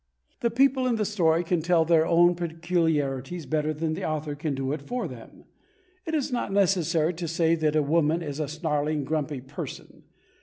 The 0.39 0.49
people 0.49 0.87
in 0.87 0.95
the 0.95 1.05
story 1.05 1.43
can 1.43 1.61
tell 1.61 1.85
their 1.85 2.07
own 2.07 2.33
peculiarities 2.33 3.45
better 3.45 3.71
than 3.71 3.93
the 3.93 4.03
author 4.03 4.33
can 4.33 4.55
do 4.55 4.71
it 4.71 4.81
for 4.81 5.07
them. 5.07 5.43
It 6.07 6.15
is 6.15 6.31
not 6.31 6.51
necessary 6.51 7.13
to 7.13 7.27
say 7.27 7.53
that 7.53 7.75
a 7.75 7.83
woman 7.83 8.23
is 8.23 8.39
a 8.39 8.47
snarling, 8.47 9.03
grumpy 9.03 9.41
person. 9.41 10.05